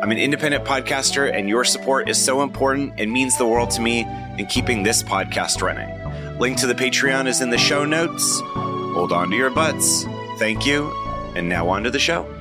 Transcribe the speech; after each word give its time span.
I'm 0.00 0.12
an 0.12 0.18
independent 0.18 0.64
podcaster, 0.64 1.32
and 1.32 1.48
your 1.48 1.64
support 1.64 2.08
is 2.08 2.24
so 2.24 2.42
important 2.42 2.94
and 2.98 3.10
means 3.10 3.36
the 3.36 3.46
world 3.46 3.70
to 3.72 3.80
me 3.80 4.06
in 4.38 4.46
keeping 4.46 4.84
this 4.84 5.02
podcast 5.02 5.60
running. 5.60 6.38
Link 6.38 6.56
to 6.58 6.68
the 6.68 6.74
Patreon 6.74 7.26
is 7.26 7.40
in 7.40 7.50
the 7.50 7.58
show 7.58 7.84
notes. 7.84 8.40
Hold 8.44 9.10
on 9.10 9.28
to 9.30 9.36
your 9.36 9.50
butts. 9.50 10.04
Thank 10.38 10.64
you. 10.64 10.92
And 11.34 11.48
now 11.48 11.68
on 11.68 11.82
to 11.82 11.90
the 11.90 11.98
show. 11.98 12.32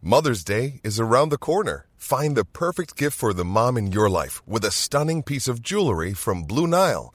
Mother's 0.00 0.44
Day 0.44 0.80
is 0.82 0.98
around 0.98 1.28
the 1.28 1.36
corner. 1.36 1.86
Find 1.96 2.36
the 2.36 2.46
perfect 2.46 2.96
gift 2.96 3.16
for 3.16 3.34
the 3.34 3.44
mom 3.44 3.76
in 3.76 3.92
your 3.92 4.08
life 4.08 4.42
with 4.46 4.64
a 4.64 4.70
stunning 4.70 5.22
piece 5.22 5.46
of 5.46 5.60
jewelry 5.60 6.14
from 6.14 6.44
Blue 6.44 6.66
Nile. 6.66 7.14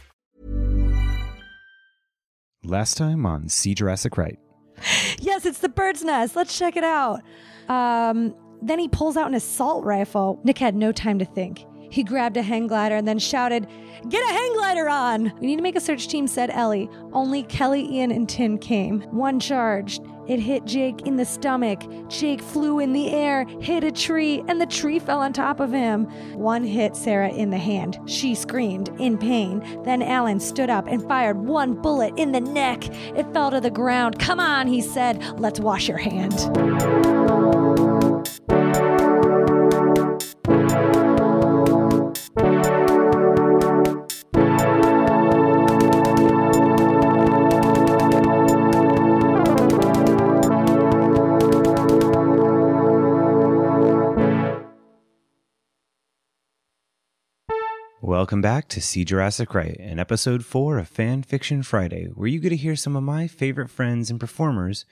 Last 2.63 2.95
time 2.95 3.25
on 3.25 3.49
See 3.49 3.73
Jurassic 3.73 4.17
Right. 4.17 4.37
Yes, 5.19 5.45
it's 5.45 5.59
the 5.59 5.69
bird's 5.69 6.03
nest. 6.03 6.35
Let's 6.35 6.57
check 6.57 6.75
it 6.75 6.83
out. 6.83 7.21
Um, 7.69 8.35
then 8.61 8.77
he 8.77 8.87
pulls 8.87 9.17
out 9.17 9.27
an 9.27 9.33
assault 9.33 9.83
rifle. 9.83 10.39
Nick 10.43 10.57
had 10.59 10.75
no 10.75 10.91
time 10.91 11.17
to 11.19 11.25
think. 11.25 11.65
He 11.91 12.03
grabbed 12.03 12.37
a 12.37 12.41
hang 12.41 12.67
glider 12.67 12.95
and 12.95 13.07
then 13.07 13.19
shouted, 13.19 13.67
Get 14.09 14.23
a 14.23 14.33
hang 14.33 14.53
glider 14.53 14.89
on! 14.89 15.33
We 15.39 15.47
need 15.47 15.57
to 15.57 15.61
make 15.61 15.75
a 15.75 15.81
search 15.81 16.07
team, 16.07 16.27
said 16.27 16.49
Ellie. 16.51 16.89
Only 17.13 17.43
Kelly, 17.43 17.97
Ian, 17.97 18.11
and 18.11 18.29
Tim 18.29 18.57
came. 18.57 19.01
One 19.11 19.39
charged. 19.39 20.01
It 20.27 20.39
hit 20.39 20.65
Jake 20.65 21.07
in 21.07 21.15
the 21.17 21.25
stomach. 21.25 21.81
Jake 22.07 22.41
flew 22.41 22.79
in 22.79 22.93
the 22.93 23.11
air, 23.11 23.45
hit 23.59 23.83
a 23.83 23.91
tree, 23.91 24.43
and 24.47 24.59
the 24.59 24.65
tree 24.65 24.99
fell 24.99 25.19
on 25.19 25.33
top 25.33 25.59
of 25.59 25.71
him. 25.71 26.05
One 26.33 26.63
hit 26.63 26.95
Sarah 26.95 27.29
in 27.29 27.49
the 27.49 27.57
hand. 27.57 27.99
She 28.05 28.35
screamed 28.35 28.89
in 28.99 29.17
pain. 29.17 29.59
Then 29.83 30.01
Alan 30.01 30.39
stood 30.39 30.69
up 30.69 30.87
and 30.87 31.07
fired 31.07 31.37
one 31.37 31.73
bullet 31.73 32.13
in 32.17 32.31
the 32.31 32.41
neck. 32.41 32.87
It 33.15 33.31
fell 33.33 33.51
to 33.51 33.61
the 33.61 33.71
ground. 33.71 34.19
Come 34.19 34.39
on, 34.39 34.67
he 34.67 34.81
said. 34.81 35.39
Let's 35.39 35.59
wash 35.59 35.87
your 35.87 35.97
hand. 35.97 37.20
Welcome 58.31 58.41
back 58.43 58.69
to 58.69 58.79
See 58.79 59.03
Jurassic 59.03 59.53
Right, 59.53 59.75
in 59.75 59.99
episode 59.99 60.45
4 60.45 60.77
of 60.77 60.87
Fan 60.87 61.21
Fiction 61.21 61.63
Friday, 61.63 62.05
where 62.05 62.29
you 62.29 62.39
get 62.39 62.51
to 62.51 62.55
hear 62.55 62.77
some 62.77 62.95
of 62.95 63.03
my 63.03 63.27
favorite 63.27 63.69
friends 63.69 64.09
and 64.09 64.21
performers 64.21 64.85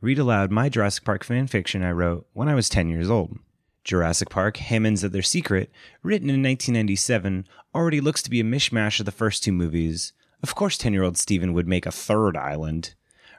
read 0.00 0.18
aloud 0.18 0.50
my 0.50 0.70
Jurassic 0.70 1.04
Park 1.04 1.22
fan 1.22 1.46
fiction 1.46 1.82
I 1.82 1.90
wrote 1.90 2.26
when 2.32 2.48
I 2.48 2.54
was 2.54 2.70
10 2.70 2.88
years 2.88 3.10
old. 3.10 3.38
Jurassic 3.84 4.30
Park 4.30 4.56
Hammond's 4.56 5.04
At 5.04 5.12
Their 5.12 5.20
Secret, 5.20 5.70
written 6.02 6.30
in 6.30 6.42
1997, 6.42 7.46
already 7.74 8.00
looks 8.00 8.22
to 8.22 8.30
be 8.30 8.40
a 8.40 8.44
mishmash 8.44 8.98
of 8.98 9.04
the 9.04 9.12
first 9.12 9.44
two 9.44 9.52
movies. 9.52 10.14
Of 10.42 10.54
course, 10.54 10.78
10 10.78 10.94
year 10.94 11.02
old 11.02 11.18
Steven 11.18 11.52
would 11.52 11.68
make 11.68 11.84
a 11.84 11.92
third 11.92 12.34
island. 12.34 12.94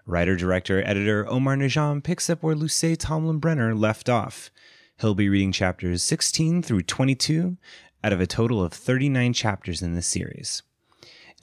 Writer, 0.06 0.36
director, 0.36 0.84
editor 0.86 1.28
Omar 1.28 1.56
Najam 1.56 2.04
picks 2.04 2.30
up 2.30 2.44
where 2.44 2.54
Luce 2.54 2.96
Tomlin 3.00 3.40
Brenner 3.40 3.74
left 3.74 4.08
off. 4.08 4.52
He'll 5.00 5.14
be 5.14 5.30
reading 5.30 5.52
chapters 5.52 6.02
16 6.02 6.64
through 6.64 6.82
22 6.82 7.58
out 8.04 8.14
of 8.14 8.22
a 8.22 8.28
total 8.28 8.64
of 8.64 8.74
39 8.74 9.34
chapters 9.34 9.82
in 9.82 9.94
this 9.94 10.08
series. 10.08 10.64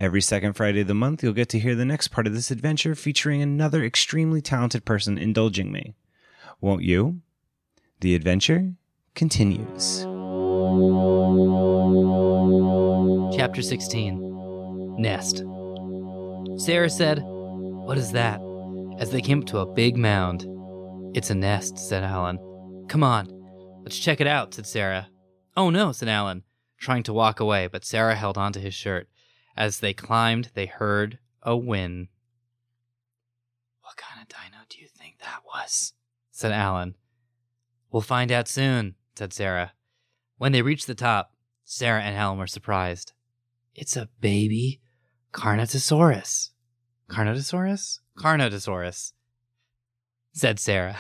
Every 0.01 0.21
second 0.21 0.55
Friday 0.55 0.81
of 0.81 0.89
the 0.89 0.95
month, 0.95 1.23
you'll 1.23 1.33
get 1.33 1.49
to 1.51 1.59
hear 1.59 1.75
the 1.75 1.85
next 1.85 2.09
part 2.09 2.27
of 2.27 2.35
this 2.35 2.51
adventure 2.51 2.95
featuring 2.95 3.43
another 3.43 3.85
extremely 3.85 4.41
talented 4.41 4.85
person 4.85 5.19
indulging 5.19 5.71
me. 5.71 5.95
Won't 6.61 6.83
you? 6.83 7.21
The 8.01 8.15
adventure 8.15 8.73
continues. 9.15 10.01
Chapter 13.37 13.63
16 13.63 14.97
Nest. 14.99 15.45
Sarah 16.57 16.91
said, 16.91 17.21
What 17.23 17.99
is 17.99 18.13
that? 18.13 18.41
As 18.99 19.11
they 19.11 19.21
came 19.21 19.41
up 19.41 19.47
to 19.47 19.59
a 19.59 19.67
big 19.67 19.97
mound. 19.97 20.47
It's 21.17 21.31
a 21.31 21.35
nest, 21.35 21.79
said 21.79 22.03
Alan. 22.03 22.39
Come 22.89 23.05
on, 23.05 23.29
let's 23.83 23.99
check 23.99 24.21
it 24.21 24.27
out, 24.27 24.55
said 24.55 24.67
Sarah. 24.67 25.09
Oh 25.57 25.71
no, 25.71 25.93
said 25.93 26.09
Alan, 26.09 26.43
trying 26.79 27.03
to 27.05 27.13
walk 27.13 27.41
away, 27.41 27.67
but 27.67 27.85
Sarah 27.85 28.17
held 28.17 28.37
onto 28.37 28.61
his 28.61 28.75
shirt. 28.75 29.09
As 29.57 29.81
they 29.81 29.95
climbed, 29.95 30.51
they 30.55 30.67
heard 30.67 31.19
a 31.43 31.57
whin. 31.57 32.09
What 33.83 33.97
kind 33.97 34.21
of 34.23 34.29
dino 34.29 34.65
do 34.69 34.81
you 34.81 34.89
think 34.89 35.19
that 35.21 35.43
was? 35.47 35.93
said 36.31 36.51
Alan. 36.51 36.97
We'll 37.91 38.03
find 38.03 38.33
out 38.33 38.49
soon, 38.49 38.97
said 39.15 39.33
Sarah. 39.33 39.73
When 40.39 40.51
they 40.51 40.63
reached 40.63 40.89
the 40.89 40.97
top, 40.97 41.33
Sarah 41.65 42.03
and 42.03 42.17
Alan 42.17 42.39
were 42.39 42.49
surprised. 42.49 43.13
It's 43.75 43.97
a 43.97 44.09
baby 44.21 44.81
Carnotaurus. 45.33 46.51
Carnotaurus? 47.09 48.01
Carnotaurus, 48.19 49.13
said 50.33 50.59
Sarah. 50.59 50.99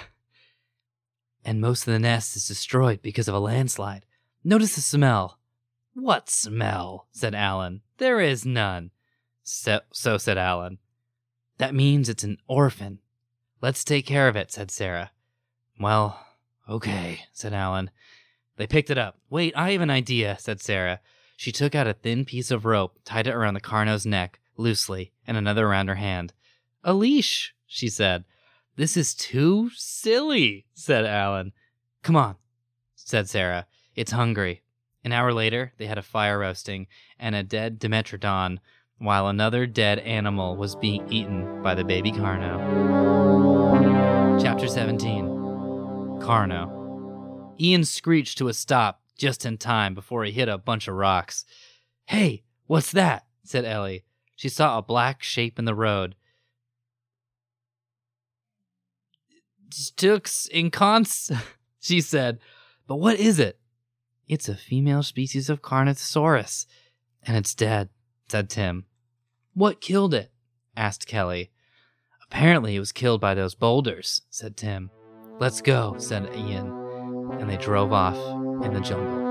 And 1.44 1.60
most 1.60 1.86
of 1.86 1.92
the 1.92 1.98
nest 1.98 2.36
is 2.36 2.48
destroyed 2.48 3.02
because 3.02 3.28
of 3.28 3.34
a 3.34 3.38
landslide. 3.38 4.06
Notice 4.46 4.74
the 4.74 4.82
smell. 4.82 5.38
What 5.94 6.28
smell? 6.28 7.06
said 7.12 7.34
Alan. 7.34 7.80
There 7.96 8.20
is 8.20 8.44
none. 8.44 8.90
So, 9.42 9.80
so 9.90 10.18
said 10.18 10.36
Alan. 10.36 10.78
That 11.56 11.74
means 11.74 12.10
it's 12.10 12.24
an 12.24 12.36
orphan. 12.46 12.98
Let's 13.62 13.84
take 13.84 14.04
care 14.04 14.28
of 14.28 14.36
it, 14.36 14.52
said 14.52 14.70
Sarah. 14.70 15.12
Well, 15.80 16.20
okay, 16.68 17.20
said 17.32 17.54
Alan. 17.54 17.90
They 18.56 18.66
picked 18.66 18.90
it 18.90 18.98
up. 18.98 19.18
Wait, 19.30 19.54
I 19.56 19.70
have 19.70 19.80
an 19.80 19.88
idea, 19.88 20.36
said 20.38 20.60
Sarah. 20.60 21.00
She 21.38 21.50
took 21.50 21.74
out 21.74 21.86
a 21.86 21.94
thin 21.94 22.26
piece 22.26 22.50
of 22.50 22.66
rope, 22.66 22.98
tied 23.04 23.26
it 23.26 23.34
around 23.34 23.54
the 23.54 23.60
Carno's 23.60 24.04
neck 24.04 24.40
loosely, 24.58 25.12
and 25.26 25.38
another 25.38 25.66
around 25.66 25.88
her 25.88 25.94
hand. 25.94 26.34
A 26.82 26.92
leash, 26.92 27.54
she 27.66 27.88
said. 27.88 28.24
This 28.76 28.94
is 28.96 29.14
too 29.14 29.70
silly, 29.74 30.66
said 30.74 31.06
Alan. 31.06 31.52
Come 32.02 32.16
on, 32.16 32.36
said 32.94 33.30
Sarah. 33.30 33.66
It's 33.94 34.12
hungry. 34.12 34.62
An 35.04 35.12
hour 35.12 35.32
later, 35.32 35.72
they 35.78 35.86
had 35.86 35.98
a 35.98 36.02
fire 36.02 36.38
roasting 36.40 36.88
and 37.18 37.34
a 37.34 37.42
dead 37.42 37.78
Dimetrodon, 37.78 38.58
while 38.98 39.28
another 39.28 39.66
dead 39.66 39.98
animal 40.00 40.56
was 40.56 40.74
being 40.74 41.06
eaten 41.12 41.62
by 41.62 41.74
the 41.74 41.84
baby 41.84 42.10
Carno. 42.10 42.58
Chapter 44.42 44.66
17 44.66 45.26
Carno. 46.20 47.52
Ian 47.60 47.84
screeched 47.84 48.38
to 48.38 48.48
a 48.48 48.54
stop 48.54 49.02
just 49.16 49.46
in 49.46 49.58
time 49.58 49.94
before 49.94 50.24
he 50.24 50.32
hit 50.32 50.48
a 50.48 50.58
bunch 50.58 50.88
of 50.88 50.94
rocks. 50.94 51.44
Hey, 52.06 52.42
what's 52.66 52.90
that? 52.92 53.26
said 53.44 53.64
Ellie. 53.64 54.04
She 54.34 54.48
saw 54.48 54.78
a 54.78 54.82
black 54.82 55.22
shape 55.22 55.58
in 55.58 55.66
the 55.66 55.74
road. 55.74 56.16
Stux 59.70 60.50
incons, 60.50 61.36
she 61.80 62.00
said. 62.00 62.40
But 62.86 62.96
what 62.96 63.20
is 63.20 63.38
it? 63.38 63.58
It's 64.26 64.48
a 64.48 64.54
female 64.54 65.02
species 65.02 65.50
of 65.50 65.60
Carnothosaurus, 65.60 66.64
and 67.22 67.36
it's 67.36 67.54
dead, 67.54 67.90
said 68.28 68.48
Tim. 68.48 68.86
What 69.52 69.82
killed 69.82 70.14
it? 70.14 70.32
asked 70.76 71.06
Kelly. 71.06 71.50
Apparently, 72.22 72.74
it 72.74 72.80
was 72.80 72.90
killed 72.90 73.20
by 73.20 73.34
those 73.34 73.54
boulders, 73.54 74.22
said 74.30 74.56
Tim. 74.56 74.90
Let's 75.38 75.60
go, 75.60 75.96
said 75.98 76.34
Ian, 76.34 76.72
and 77.38 77.50
they 77.50 77.58
drove 77.58 77.92
off 77.92 78.16
in 78.64 78.72
the 78.72 78.80
jungle. 78.80 79.24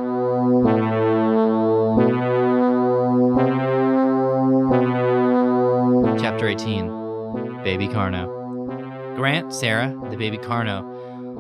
Chapter 6.20 6.48
18 6.48 7.64
Baby 7.64 7.88
Carno. 7.88 9.16
Grant, 9.16 9.54
Sarah, 9.54 9.98
the 10.10 10.18
baby 10.18 10.38
Carno, 10.38 10.93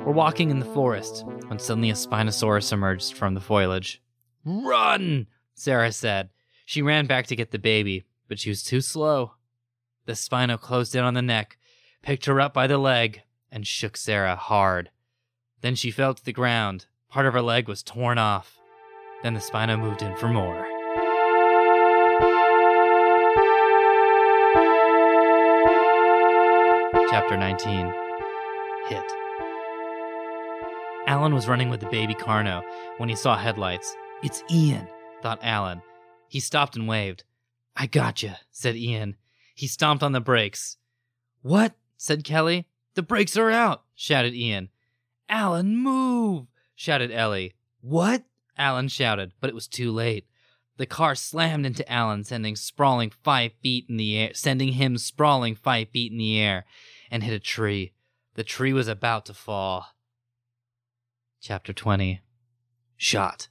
were 0.06 0.12
walking 0.12 0.50
in 0.50 0.60
the 0.60 0.66
forest 0.66 1.24
when 1.48 1.60
suddenly 1.60 1.90
a 1.90 1.94
Spinosaurus 1.94 2.74
emerged 2.74 3.14
from 3.14 3.34
the 3.34 3.42
foliage. 3.42 4.02
Run! 4.44 5.28
Sarah 5.54 5.92
said. 5.92 6.30
She 6.66 6.82
ran 6.82 7.06
back 7.06 7.28
to 7.28 7.36
get 7.36 7.52
the 7.52 7.60
baby, 7.60 8.04
but 8.28 8.40
she 8.40 8.50
was 8.50 8.64
too 8.64 8.82
slow. 8.82 9.34
The 10.06 10.14
Spino 10.14 10.60
closed 10.60 10.96
in 10.96 11.04
on 11.04 11.14
the 11.14 11.22
neck, 11.22 11.58
picked 12.02 12.26
her 12.26 12.42
up 12.42 12.54
by 12.54 12.68
the 12.68 12.78
leg, 12.78 13.22
and 13.52 13.66
shook 13.66 13.96
Sarah 13.96 14.36
hard. 14.36 14.90
Then 15.62 15.76
she 15.76 15.92
fell 15.92 16.14
to 16.14 16.26
the 16.26 16.34
ground. 16.34 16.88
Part 17.10 17.26
of 17.26 17.34
her 17.34 17.42
leg 17.42 17.70
was 17.70 17.84
torn 17.84 18.18
off. 18.18 18.58
Then 19.22 19.34
the 19.34 19.40
Spino 19.40 19.80
moved 19.80 20.02
in 20.02 20.16
for 20.18 20.28
more. 20.28 20.68
Chapter 27.10 27.38
19 27.38 27.94
Hit. 28.90 29.23
Alan 31.06 31.34
was 31.34 31.50
running 31.50 31.70
with 31.70 31.82
the 31.82 31.90
baby 31.90 32.16
Carno 32.16 32.64
when 32.98 33.10
he 33.10 33.16
saw 33.16 33.38
headlights. 33.38 33.94
It's 34.24 34.42
Ian, 34.50 34.88
thought 35.22 35.40
Alan. 35.42 35.82
He 36.30 36.40
stopped 36.40 36.78
and 36.78 36.88
waved. 36.88 37.26
I 37.76 37.88
gotcha, 37.88 38.40
said 38.52 38.78
Ian. 38.78 39.18
He 39.54 39.68
stomped 39.68 40.02
on 40.02 40.14
the 40.14 40.22
brakes. 40.22 40.78
What? 41.42 41.74
said 41.98 42.24
Kelly. 42.24 42.68
The 42.96 43.04
brakes 43.04 43.36
are 43.36 43.52
out, 43.52 43.84
shouted 43.96 44.34
Ian. 44.34 44.70
Alan, 45.28 45.76
move, 45.76 46.48
shouted 46.76 47.12
Ellie. 47.12 47.54
What? 47.82 48.24
Alan 48.58 48.88
shouted, 48.88 49.34
but 49.42 49.50
it 49.50 49.56
was 49.56 49.68
too 49.68 49.92
late. 49.92 50.26
The 50.78 50.86
car 50.86 51.16
slammed 51.16 51.66
into 51.66 51.90
Alan, 51.92 52.24
sending 52.24 52.56
sprawling 52.56 53.12
five 53.24 53.52
feet 53.62 53.88
in 53.90 53.98
the 53.98 54.18
air, 54.18 54.34
sending 54.34 54.74
him 54.74 54.98
sprawling 54.98 55.56
five 55.56 55.90
feet 55.90 56.12
in 56.12 56.18
the 56.18 56.40
air, 56.40 56.66
and 57.12 57.24
hit 57.24 57.34
a 57.34 57.40
tree. 57.40 57.94
The 58.36 58.44
tree 58.44 58.74
was 58.74 58.88
about 58.88 59.26
to 59.26 59.34
fall. 59.34 59.88
Chapter 61.44 61.74
20 61.74 62.22
Shot. 62.96 63.50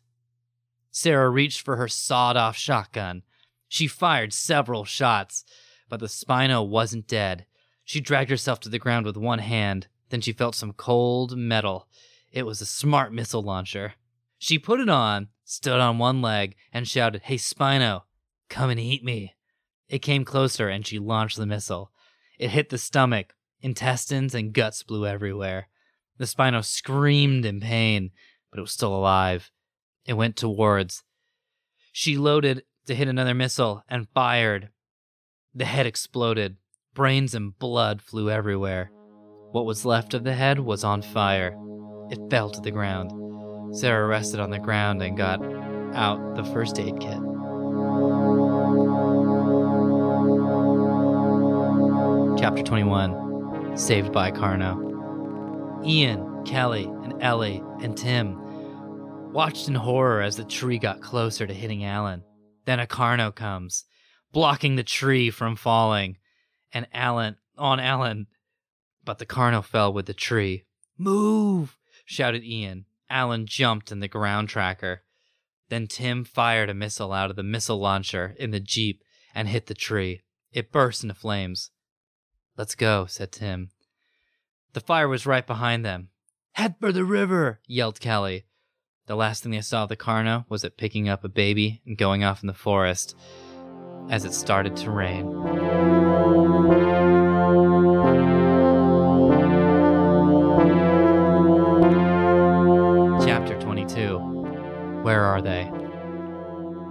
Sarah 0.90 1.28
reached 1.28 1.60
for 1.60 1.76
her 1.76 1.88
sawed 1.88 2.38
off 2.38 2.56
shotgun. 2.56 3.22
She 3.68 3.86
fired 3.86 4.32
several 4.32 4.86
shots, 4.86 5.44
but 5.90 6.00
the 6.00 6.06
Spino 6.06 6.66
wasn't 6.66 7.06
dead. 7.06 7.44
She 7.84 8.00
dragged 8.00 8.30
herself 8.30 8.60
to 8.60 8.70
the 8.70 8.78
ground 8.78 9.04
with 9.04 9.18
one 9.18 9.40
hand. 9.40 9.88
Then 10.08 10.22
she 10.22 10.32
felt 10.32 10.54
some 10.54 10.72
cold 10.72 11.36
metal. 11.36 11.86
It 12.30 12.46
was 12.46 12.62
a 12.62 12.66
smart 12.66 13.12
missile 13.12 13.42
launcher. 13.42 13.92
She 14.38 14.58
put 14.58 14.80
it 14.80 14.88
on, 14.88 15.28
stood 15.44 15.78
on 15.78 15.98
one 15.98 16.22
leg, 16.22 16.56
and 16.72 16.88
shouted, 16.88 17.24
Hey, 17.24 17.36
Spino, 17.36 18.04
come 18.48 18.70
and 18.70 18.80
eat 18.80 19.04
me. 19.04 19.34
It 19.90 19.98
came 19.98 20.24
closer, 20.24 20.70
and 20.70 20.86
she 20.86 20.98
launched 20.98 21.36
the 21.36 21.44
missile. 21.44 21.92
It 22.38 22.52
hit 22.52 22.70
the 22.70 22.78
stomach. 22.78 23.34
Intestines 23.60 24.34
and 24.34 24.54
guts 24.54 24.82
blew 24.82 25.06
everywhere. 25.06 25.68
The 26.22 26.28
Spino 26.28 26.64
screamed 26.64 27.44
in 27.44 27.58
pain, 27.58 28.12
but 28.48 28.58
it 28.58 28.60
was 28.60 28.70
still 28.70 28.94
alive. 28.94 29.50
It 30.06 30.12
went 30.12 30.36
towards. 30.36 31.02
She 31.90 32.16
loaded 32.16 32.62
to 32.86 32.94
hit 32.94 33.08
another 33.08 33.34
missile 33.34 33.82
and 33.88 34.06
fired. 34.14 34.68
The 35.52 35.64
head 35.64 35.84
exploded. 35.84 36.58
Brains 36.94 37.34
and 37.34 37.58
blood 37.58 38.00
flew 38.00 38.30
everywhere. 38.30 38.92
What 39.50 39.66
was 39.66 39.84
left 39.84 40.14
of 40.14 40.22
the 40.22 40.34
head 40.34 40.60
was 40.60 40.84
on 40.84 41.02
fire. 41.02 41.58
It 42.08 42.30
fell 42.30 42.50
to 42.50 42.60
the 42.60 42.70
ground. 42.70 43.76
Sarah 43.76 44.06
rested 44.06 44.38
on 44.38 44.50
the 44.50 44.60
ground 44.60 45.02
and 45.02 45.16
got 45.16 45.42
out 45.92 46.36
the 46.36 46.44
first 46.44 46.78
aid 46.78 47.00
kit. 47.00 47.18
Chapter 52.38 52.62
21 52.62 53.76
Saved 53.76 54.12
by 54.12 54.30
Carno. 54.30 54.91
Ian, 55.84 56.44
Kelly, 56.44 56.84
and 56.84 57.22
Ellie, 57.22 57.62
and 57.80 57.96
Tim 57.96 58.38
watched 59.32 59.68
in 59.68 59.74
horror 59.74 60.20
as 60.20 60.36
the 60.36 60.44
tree 60.44 60.78
got 60.78 61.00
closer 61.00 61.46
to 61.46 61.54
hitting 61.54 61.84
Alan. 61.84 62.22
Then 62.66 62.78
a 62.78 62.86
Carno 62.86 63.34
comes, 63.34 63.84
blocking 64.30 64.76
the 64.76 64.84
tree 64.84 65.30
from 65.30 65.56
falling, 65.56 66.18
and 66.72 66.86
Alan 66.92 67.36
on 67.58 67.80
Alan. 67.80 68.26
But 69.04 69.18
the 69.18 69.26
Carno 69.26 69.64
fell 69.64 69.92
with 69.92 70.06
the 70.06 70.14
tree. 70.14 70.64
Move! 70.96 71.76
shouted 72.04 72.44
Ian. 72.44 72.84
Alan 73.10 73.46
jumped 73.46 73.90
in 73.90 74.00
the 74.00 74.08
ground 74.08 74.48
tracker. 74.48 75.02
Then 75.68 75.86
Tim 75.86 76.24
fired 76.24 76.70
a 76.70 76.74
missile 76.74 77.12
out 77.12 77.30
of 77.30 77.36
the 77.36 77.42
missile 77.42 77.78
launcher 77.78 78.34
in 78.38 78.50
the 78.50 78.60
Jeep 78.60 79.02
and 79.34 79.48
hit 79.48 79.66
the 79.66 79.74
tree. 79.74 80.20
It 80.52 80.70
burst 80.70 81.02
into 81.02 81.14
flames. 81.14 81.70
Let's 82.56 82.74
go, 82.74 83.06
said 83.06 83.32
Tim. 83.32 83.70
The 84.74 84.80
fire 84.80 85.08
was 85.08 85.26
right 85.26 85.46
behind 85.46 85.84
them. 85.84 86.08
Head 86.52 86.76
for 86.80 86.92
the 86.92 87.04
river, 87.04 87.60
yelled 87.66 88.00
Kelly. 88.00 88.46
The 89.06 89.16
last 89.16 89.42
thing 89.42 89.52
they 89.52 89.60
saw 89.60 89.82
of 89.82 89.90
the 89.90 89.96
Carno 89.96 90.46
was 90.48 90.64
it 90.64 90.78
picking 90.78 91.08
up 91.08 91.24
a 91.24 91.28
baby 91.28 91.82
and 91.84 91.98
going 91.98 92.24
off 92.24 92.42
in 92.42 92.46
the 92.46 92.54
forest 92.54 93.14
as 94.08 94.24
it 94.24 94.32
started 94.32 94.76
to 94.76 94.90
rain. 94.90 95.30
Chapter 103.26 103.60
22 103.60 104.18
Where 105.02 105.22
are 105.22 105.42
they? 105.42 105.64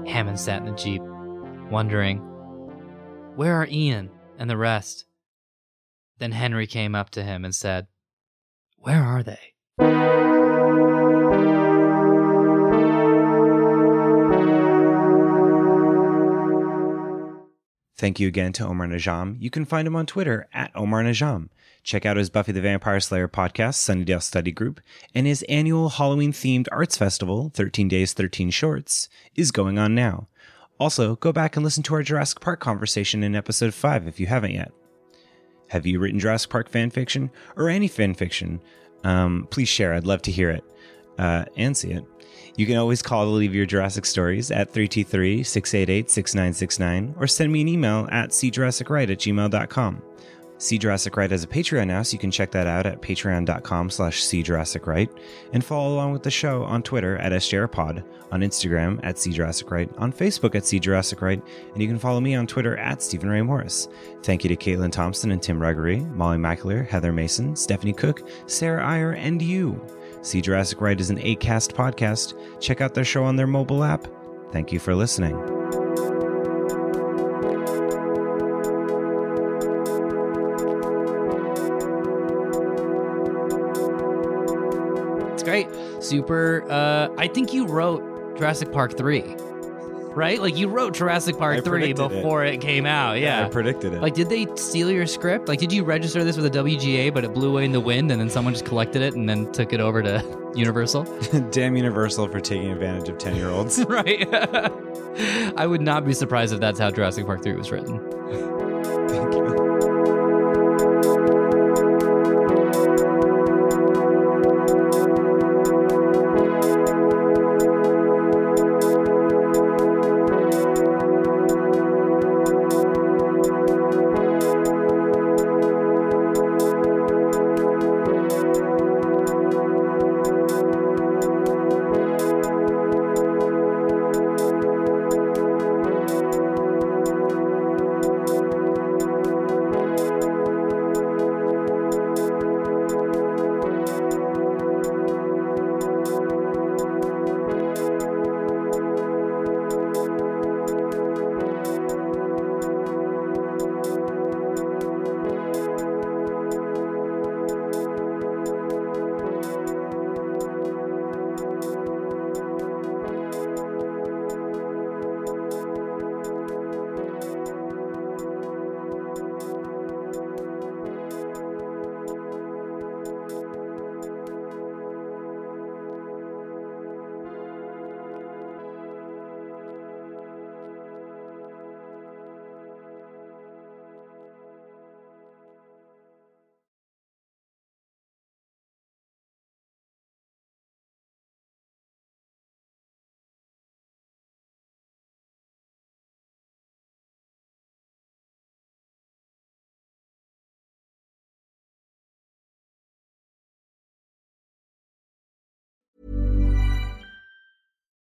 Hammond 0.08 0.40
sat 0.40 0.62
in 0.62 0.66
the 0.66 0.76
Jeep, 0.76 1.02
wondering, 1.72 2.20
Where 3.36 3.56
are 3.56 3.68
Ian 3.68 4.12
and 4.38 4.50
the 4.50 4.58
rest? 4.58 5.06
Then 6.22 6.34
Henry 6.34 6.68
came 6.68 6.94
up 6.94 7.10
to 7.12 7.24
him 7.24 7.44
and 7.44 7.56
said, 7.56 7.88
Where 8.78 9.02
are 9.02 9.24
they? 9.24 9.40
Thank 17.98 18.20
you 18.20 18.28
again 18.28 18.54
to 18.54 18.68
Omar 18.68 18.86
Najam. 18.86 19.38
You 19.40 19.50
can 19.50 19.66
find 19.66 19.88
him 19.88 19.96
on 19.96 20.06
Twitter 20.06 20.48
at 20.54 20.70
Omar 20.76 21.02
Najam. 21.02 21.50
Check 21.82 22.06
out 22.06 22.18
his 22.18 22.30
Buffy 22.30 22.52
the 22.52 22.62
Vampire 22.62 23.00
Slayer 23.00 23.28
podcast, 23.28 23.80
Sunnydale 23.80 24.22
Study 24.22 24.52
Group, 24.52 24.80
and 25.16 25.26
his 25.26 25.42
annual 25.50 25.90
Halloween 25.90 26.34
themed 26.34 26.68
arts 26.72 26.98
festival, 26.98 27.50
13 27.56 27.88
Days, 27.88 28.14
13 28.14 28.52
Shorts, 28.52 29.10
is 29.34 29.50
going 29.52 29.80
on 29.80 29.96
now. 29.96 30.28
Also, 30.80 31.16
go 31.16 31.32
back 31.32 31.56
and 31.56 31.64
listen 31.64 31.82
to 31.82 31.96
our 31.96 32.04
Jurassic 32.04 32.42
Park 32.42 32.60
conversation 32.60 33.24
in 33.24 33.36
episode 33.36 33.74
5 33.74 34.08
if 34.08 34.20
you 34.20 34.28
haven't 34.28 34.52
yet. 34.52 34.72
Have 35.72 35.86
you 35.86 36.00
written 36.00 36.20
Jurassic 36.20 36.50
Park 36.50 36.68
fan 36.68 36.90
fiction 36.90 37.32
or 37.56 37.70
any 37.70 37.88
fan 37.88 38.14
fiction? 38.14 38.60
Um, 39.06 39.48
please 39.52 39.70
share. 39.70 39.94
I'd 39.94 40.06
love 40.06 40.22
to 40.24 40.32
hear 40.32 40.50
it 40.50 40.66
uh, 41.18 41.46
and 41.56 41.78
see 41.78 41.92
it. 41.92 42.04
You 42.58 42.66
can 42.66 42.76
always 42.76 43.02
call 43.02 43.24
to 43.24 43.30
leave 43.30 43.56
your 43.56 43.66
Jurassic 43.66 44.06
stories 44.06 44.52
at 44.52 44.74
323-688-6969 44.74 47.14
or 47.18 47.26
send 47.26 47.54
me 47.54 47.62
an 47.62 47.70
email 47.70 48.06
at 48.12 48.32
cjurassicwrite 48.32 49.12
at 49.12 49.20
gmail.com. 49.20 50.02
See 50.62 50.78
Jurassic 50.78 51.18
Right 51.18 51.32
as 51.32 51.44
a 51.44 51.48
Patreon 51.48 51.88
now, 51.88 52.04
so 52.04 52.14
you 52.14 52.20
can 52.20 52.30
check 52.30 52.52
that 52.52 52.68
out 52.68 52.86
at 52.86 53.02
patreon.com 53.02 53.90
slash 53.90 54.24
See 54.24 54.44
Jurassic 54.44 54.86
Right, 54.86 55.10
and 55.54 55.66
follow 55.66 55.92
along 55.96 56.12
with 56.12 56.22
the 56.22 56.30
show 56.30 56.64
on 56.66 56.84
Twitter 56.84 57.18
at 57.18 57.32
SJRPod, 57.32 58.04
on 58.32 58.42
Instagram 58.42 59.00
at 59.02 59.18
See 59.18 59.32
Jurassic 59.32 59.72
Right, 59.72 59.90
on 59.98 60.14
Facebook 60.14 60.54
at 60.54 60.68
See 60.68 60.80
Jurassic 60.80 61.24
Right, 61.24 61.42
and 61.74 61.82
you 61.82 61.88
can 61.88 61.98
follow 61.98 62.20
me 62.20 62.36
on 62.36 62.46
Twitter 62.46 62.78
at 62.78 63.02
Steven 63.02 63.28
Ray 63.28 63.42
Morris. 63.42 63.88
Thank 64.22 64.44
you 64.44 64.50
to 64.50 64.56
Caitlin 64.56 64.92
Thompson 64.92 65.32
and 65.32 65.42
Tim 65.42 65.60
Ruggery, 65.60 66.08
Molly 66.14 66.38
McAleer, 66.38 66.88
Heather 66.88 67.12
Mason, 67.12 67.56
Stephanie 67.56 67.92
Cook, 67.92 68.30
Sarah 68.46 68.86
Iyer, 68.86 69.14
and 69.14 69.42
you. 69.42 69.84
See 70.22 70.42
Jurassic 70.42 70.80
Right 70.80 71.02
is 71.02 71.10
an 71.10 71.18
ACAST 71.18 71.74
podcast. 71.74 72.36
Check 72.62 72.82
out 72.82 72.94
their 72.94 73.04
show 73.04 73.24
on 73.24 73.36
their 73.36 73.48
mobile 73.48 73.84
app. 73.84 74.06
Thank 74.52 74.72
you 74.72 74.78
for 74.78 74.94
listening. 74.94 75.51
Super. 86.12 86.66
Uh, 86.70 87.08
I 87.18 87.28
think 87.30 87.54
you 87.54 87.66
wrote 87.66 88.38
Jurassic 88.38 88.72
Park 88.74 88.98
3, 88.98 89.22
right? 90.14 90.42
Like 90.42 90.58
you 90.58 90.68
wrote 90.68 90.94
Jurassic 90.94 91.38
Park 91.38 91.58
I 91.60 91.62
3 91.62 91.70
predicted 91.70 92.06
it. 92.06 92.10
before 92.16 92.44
it. 92.44 92.60
came 92.60 92.86
out. 92.86 93.18
Yeah. 93.20 93.46
I 93.46 93.50
predicted 93.50 93.94
it. 93.94 94.02
like, 94.02 94.14
did 94.14 94.28
they 94.30 94.46
steal 94.58 94.92
your 94.92 95.06
script? 95.08 95.48
Like, 95.48 95.60
did 95.60 95.72
you 95.72 95.86
register 95.86 96.26
this 96.26 96.36
with 96.36 96.46
a 96.48 96.50
WGA, 96.50 97.14
but 97.14 97.24
it 97.24 97.34
blew 97.34 97.50
away 97.52 97.64
in 97.64 97.72
the 97.72 97.80
wind, 97.80 98.12
and 98.12 98.20
then 98.20 98.30
someone 98.30 98.54
just 98.54 98.66
collected 98.66 99.02
it 99.02 99.16
and 99.16 99.30
then 99.30 99.50
took 99.54 99.72
it 99.72 99.80
over 99.80 100.02
to 100.04 100.22
Universal? 100.56 101.04
Damn 101.52 101.78
Universal 101.78 102.28
for 102.28 102.42
taking 102.42 102.72
advantage 102.72 103.08
of 103.08 103.18
10 103.18 103.38
year 103.38 103.50
olds. 103.50 103.82
right. 103.88 104.28
I 105.56 105.66
would 105.66 105.82
not 105.82 106.06
be 106.06 106.14
surprised 106.14 106.54
if 106.54 106.60
that's 106.60 106.78
how 106.78 106.92
Jurassic 106.92 107.26
Park 107.26 107.42
3 107.42 107.54
was 107.54 107.72
written. 107.72 108.00